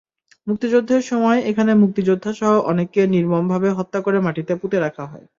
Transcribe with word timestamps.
মুক্তিযুদ্ধের 0.47 1.01
সময় 1.03 1.39
এখানে 1.51 1.71
মুক্তিযোদ্ধাসহ 1.81 2.51
অনেককে 2.71 3.01
নির্মমভাবে 3.07 3.69
হত্যা 3.77 3.99
করে 4.01 4.17
মাটিতে 4.21 4.53
পুঁতে 4.61 4.77
রাখা 4.79 5.05
হয়। 5.05 5.25